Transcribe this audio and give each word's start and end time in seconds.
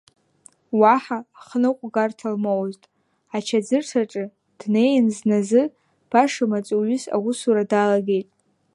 Уаҳа 0.79 1.19
хныҟәгарҭа 1.45 2.27
лмоузт, 2.35 2.83
ачаӡырҭаҿы 3.35 4.25
днеин 4.59 5.05
зназы 5.15 5.61
баша 6.09 6.45
маҵуҩыс 6.51 7.03
аусура 7.15 7.63
далагеит. 7.71 8.29